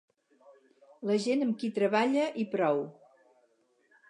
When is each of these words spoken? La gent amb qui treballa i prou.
La 1.09 1.17
gent 1.25 1.45
amb 1.47 1.59
qui 1.65 1.71
treballa 1.77 2.27
i 2.45 2.47
prou. 2.57 2.83